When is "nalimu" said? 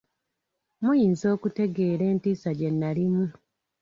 2.71-3.25